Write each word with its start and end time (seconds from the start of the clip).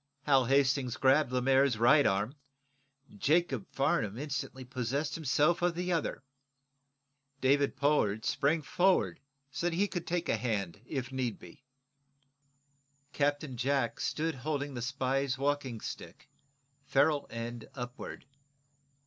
Hal 0.23 0.45
Hastings 0.45 0.97
grabbed 0.97 1.31
Lemaire's 1.31 1.77
right 1.77 2.07
arm. 2.07 2.33
Jacob 3.19 3.67
Farnum 3.71 4.17
instantly 4.17 4.65
possessed 4.65 5.13
himself 5.13 5.61
of 5.61 5.75
the 5.75 5.91
other. 5.93 6.23
David 7.39 7.75
Pollard 7.75 8.25
sprang 8.25 8.63
forward 8.63 9.19
so 9.51 9.69
that 9.69 9.75
he 9.75 9.87
could 9.87 10.07
take 10.07 10.27
a 10.27 10.37
hand, 10.37 10.81
if 10.87 11.11
need 11.11 11.37
be. 11.37 11.63
Captain 13.13 13.55
Jack 13.57 13.99
stood 13.99 14.33
holding 14.33 14.73
the 14.73 14.81
spy's 14.81 15.37
walking 15.37 15.79
stick, 15.79 16.27
ferule 16.87 17.27
end 17.29 17.69
upward. 17.75 18.25